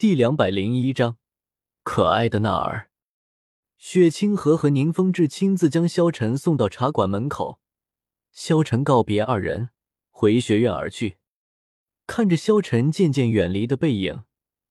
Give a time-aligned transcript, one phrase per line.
[0.00, 1.18] 第两百零一章，
[1.82, 2.90] 可爱的娜儿。
[3.76, 7.60] 雪清河和宁风致亲自将萧晨送到茶馆门口，
[8.32, 9.68] 萧晨告别二人，
[10.08, 11.18] 回学院而去。
[12.06, 14.24] 看着萧晨渐渐远离的背影，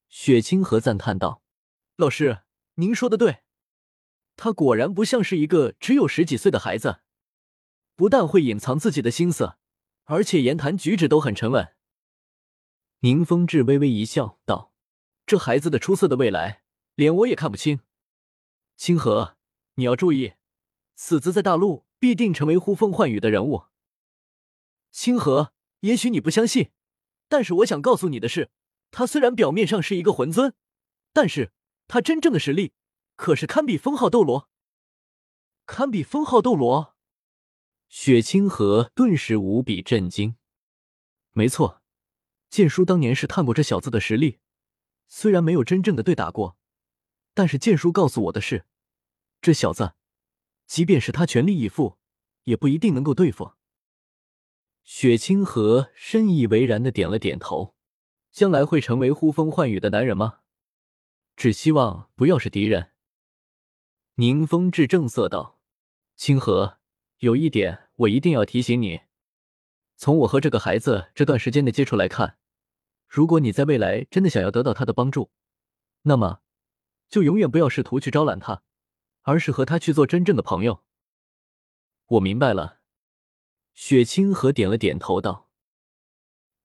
[0.07, 1.43] 雪清河赞叹道
[1.95, 2.39] ：“老师，
[2.77, 3.43] 您说的对，
[4.35, 7.01] 他果然不像是一个只有十几岁的孩子，
[7.95, 9.57] 不但会隐藏自己的心思，
[10.05, 11.75] 而且言谈举止都很沉稳。”
[13.01, 14.68] 宁风致微微一笑，道
[15.29, 16.63] ：“这孩子的出色的未来，
[16.95, 17.81] 连我也看不清。”
[18.75, 19.37] 清河，
[19.75, 20.33] 你要注意，
[20.95, 23.65] 此子在大陆必定成为呼风唤雨的人物。
[24.89, 26.71] 清河，也许你不相信，
[27.27, 28.49] 但是我想告诉你的是，
[28.89, 30.55] 他虽然表面上是一个魂尊，
[31.13, 31.51] 但是
[31.87, 32.73] 他真正的实力
[33.15, 34.49] 可是堪比封号斗罗。
[35.67, 36.95] 堪比封号斗罗，
[37.87, 40.37] 雪清河顿时无比震惊。
[41.33, 41.83] 没错，
[42.49, 44.39] 剑叔当年是看过这小子的实力，
[45.09, 46.57] 虽然没有真正的对打过。
[47.33, 48.65] 但是剑叔告诉我的是，
[49.41, 49.95] 这小子，
[50.65, 51.97] 即便是他全力以赴，
[52.45, 53.51] 也不一定能够对付。
[54.83, 57.75] 雪清河深以为然的点了点头。
[58.31, 60.41] 将来会成为呼风唤雨的男人吗？
[61.35, 62.91] 只希望不要是敌人。
[64.15, 65.59] 宁风致正色道
[66.15, 66.77] ：“清河，
[67.19, 69.01] 有一点我一定要提醒你，
[69.95, 72.37] 从我和这个孩子这段时间的接触来看，
[73.09, 75.31] 如果你在未来真的想要得到他的帮助，
[76.03, 76.41] 那么……”
[77.09, 78.61] 就永远不要试图去招揽他，
[79.23, 80.83] 而是和他去做真正的朋友。
[82.05, 82.81] 我明白了，
[83.73, 85.49] 雪清河点了点头道。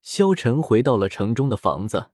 [0.02, 2.10] 萧晨回到了城中的房子，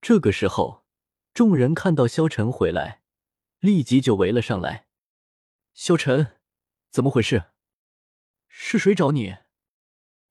[0.00, 0.84] 这个时候，
[1.32, 3.04] 众人看到萧晨回来，
[3.60, 4.88] 立即就围了上来。
[5.72, 6.38] 萧晨，
[6.90, 7.44] 怎么回事？
[8.48, 9.36] 是谁找你？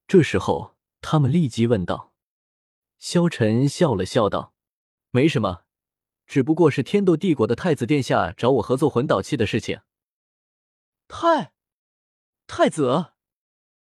[0.06, 2.14] 这时候，他们立即问道。
[3.06, 4.56] 萧晨笑了笑道
[5.14, 5.66] ：“没什么。”
[6.26, 9.82] 只不过是天斗帝国的太子殿下找我合作魂导器的事情。
[11.08, 11.54] 太，
[12.48, 13.14] 太子，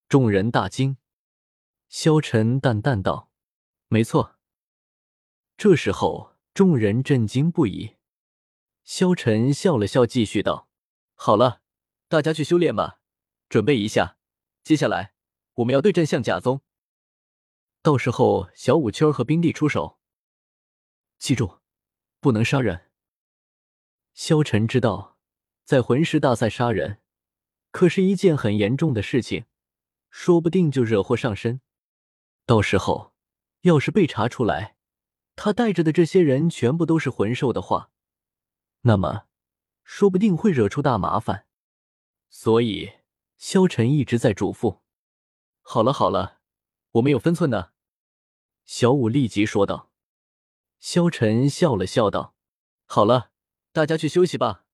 [0.06, 0.98] 众人大惊。
[1.88, 3.30] 萧晨淡淡道
[3.88, 4.36] ：“没错。”
[5.56, 7.96] 这时候，众人震惊不已。
[8.84, 10.68] 萧晨笑了笑，继续道
[11.16, 11.62] ：“好了，
[12.08, 13.00] 大家去修炼吧，
[13.48, 14.18] 准备一下，
[14.62, 15.14] 接下来
[15.54, 16.60] 我们要对阵象甲宗，
[17.86, 20.00] 到时候小五圈和冰帝出手，
[21.18, 21.60] 记住。”
[22.18, 22.90] 不能杀人。
[24.12, 25.16] 萧晨知道，
[25.62, 27.00] 在魂师大赛杀人，
[27.70, 29.44] 可是一件很严重的事情，
[30.10, 31.60] 说不定就惹祸上身。
[32.44, 33.14] 到时候
[33.60, 34.76] 要是被查出来，
[35.36, 37.92] 他带着的这些人全部都是魂兽的话，
[38.80, 39.26] 那么
[39.84, 41.46] 说不定会惹出大麻烦。
[42.28, 42.94] 所以
[43.36, 44.80] 萧晨一直在嘱咐
[45.62, 46.40] ：“好了好了，
[46.90, 47.74] 我们有分寸的。”
[48.66, 49.90] 小五立即说道。
[50.78, 52.34] 萧晨笑了笑道
[52.84, 53.30] ：“好了，
[53.72, 54.64] 大家去休息吧。”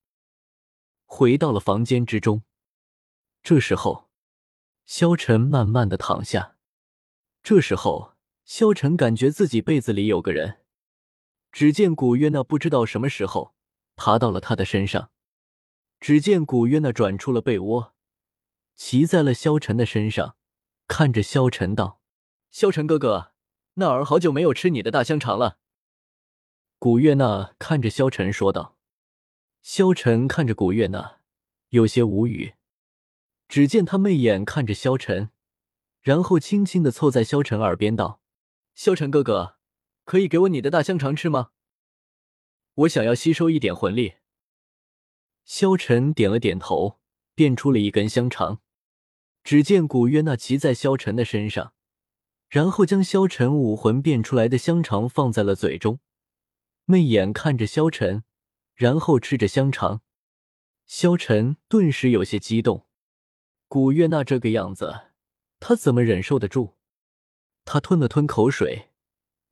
[1.07, 2.43] 回到了房间之中。
[3.43, 4.11] 这时候，
[4.87, 6.57] 萧晨慢慢的躺下。
[7.43, 8.15] 这时候，
[8.45, 10.65] 萧晨感觉自己被子里有个人。
[11.51, 13.55] 只见古月娜不知道什么时候
[13.95, 15.11] 爬到了他的身上。
[16.01, 17.95] 只见古月娜转出了被窝，
[18.75, 20.37] 骑在了萧晨的身上，
[20.89, 22.01] 看着萧晨道
[22.51, 23.32] ：“萧晨哥哥，
[23.75, 25.59] 那儿好久没有吃你的大香肠了。”
[26.79, 28.77] 古月娜看着萧晨说道
[29.63, 31.21] ：“萧晨看着古月娜，
[31.69, 32.55] 有些无语。
[33.49, 35.31] 只见他媚眼看着萧晨，
[36.01, 38.21] 然后轻轻的凑在萧晨耳边道
[38.75, 39.59] ：‘萧晨哥哥，
[40.05, 41.51] 可以给我你的大香肠吃吗？
[42.75, 44.15] 我想要吸收一点魂力。’
[45.45, 46.99] 萧晨点了点头，
[47.35, 48.61] 变出了一根香肠。
[49.45, 51.75] 只见古月娜骑在萧晨的身上，
[52.53, 56.01] 然后将萧晨武魂变出来的香肠放在了嘴中。”
[56.85, 58.25] 媚眼看着萧晨，
[58.75, 60.03] 然后吃着香肠。
[60.85, 62.87] 萧晨顿时有些激动。
[63.69, 65.13] 古月娜这个样子，
[65.61, 66.75] 他怎么忍受得住？
[67.65, 68.91] 他吞了吞口水，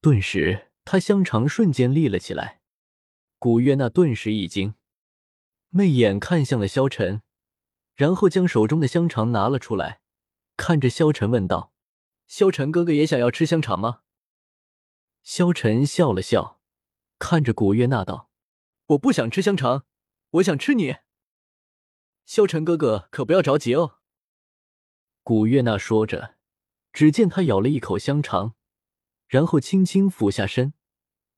[0.03, 2.61] 顿时他香肠瞬间立了起来。
[3.39, 4.75] 古月娜顿时一惊，
[5.71, 7.23] 媚眼看向了萧晨，
[7.95, 10.03] 然后将手中的香肠拿了出来，
[10.59, 11.73] 看着萧晨问道
[12.31, 14.03] ：“萧晨哥哥也想要吃香肠吗？”
[15.25, 16.61] 萧晨笑了笑。
[17.19, 18.31] 看着古月娜道
[18.87, 19.85] ：“我不想吃香肠，
[20.31, 20.99] 我想吃你。”
[22.25, 23.99] 萧晨哥哥可不要着急哦。”
[25.25, 26.37] 古月娜说着，
[26.93, 28.55] 只见他咬了一口香肠，
[29.27, 30.73] 然后轻轻俯下身，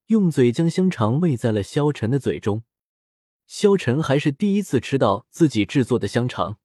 [0.08, 2.64] 用嘴将香肠喂在了萧晨的嘴中。
[3.46, 6.58] 萧晨还是第一次吃到自己制作的香肠，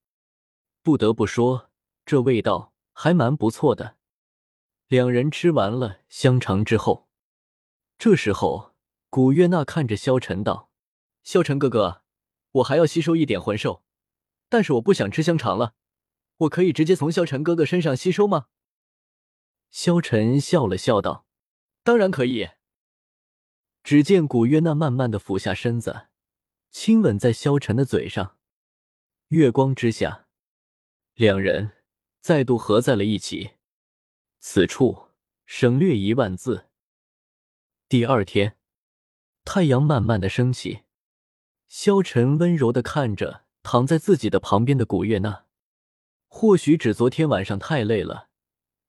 [0.84, 1.72] 不得不说，
[2.06, 3.97] 这味道还蛮不错的。
[4.88, 7.10] 两人吃完了香肠之后，
[7.98, 8.76] 这时候。
[9.10, 10.70] 古月娜看着萧晨道
[11.24, 12.04] ：“萧晨哥哥，
[12.52, 13.82] 我还要吸收一点魂兽，
[14.50, 15.76] 但是我不想吃香肠了，
[16.40, 18.48] 我可以直接从萧晨哥哥身上吸收吗？”
[19.72, 21.26] 萧晨笑了笑道
[21.84, 22.50] ：“当然可以。”
[23.82, 26.08] 只见古月娜慢慢的俯下身子，
[26.70, 28.38] 亲吻在萧晨的嘴上。
[29.30, 30.28] 月光之下，
[31.14, 31.72] 两人
[32.20, 33.57] 再度合在了一起。
[34.40, 35.08] 此处
[35.46, 36.68] 省略一万字。
[37.90, 38.58] 第二天，
[39.44, 40.82] 太阳慢慢的升起，
[41.68, 45.46] 萧晨温柔的看着躺在自己的旁边的古月娜。
[46.28, 48.30] 或许只昨天晚上太累了，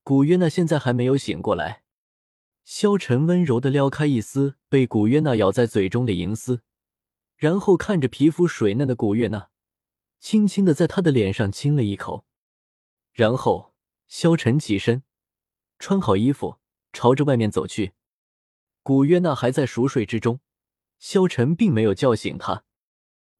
[0.03, 1.83] 古月娜现在还没有醒过来。
[2.63, 6.61] 萧晨温柔的撩开一丝被古月娜咬在嘴中的银丝，
[7.35, 9.49] 然后看着皮肤水嫩的古月娜，
[10.19, 12.25] 轻轻的在她的脸上亲了一口，
[13.13, 13.73] 然后
[14.07, 15.01] 萧晨起身，
[15.79, 16.59] 穿好衣服，
[16.91, 17.93] 朝着外面走去。
[18.83, 20.41] 古月娜还在熟睡之中，
[20.99, 22.63] 萧晨并没有叫醒她，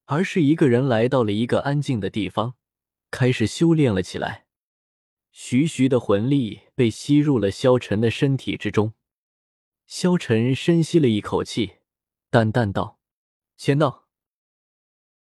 [0.06, 2.56] 而是一个人来到了一个安静的地方，
[3.12, 4.46] 开始修炼了起来。
[5.32, 8.94] 徐徐的魂力被吸入了萧晨的身体之中。
[9.86, 11.78] 萧晨深吸了一口气，
[12.30, 13.00] 淡淡道
[13.58, 13.99] ：“仙道。”